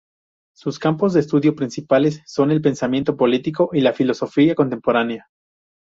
Sus 0.55 0.79
campos 0.79 1.13
de 1.13 1.19
estudio 1.19 1.53
principales 1.55 2.23
son 2.25 2.49
el 2.49 2.59
pensamiento 2.59 3.15
político 3.15 3.69
y 3.71 3.81
la 3.81 3.93
filosofía 3.93 4.55
contemporánea. 4.55 5.27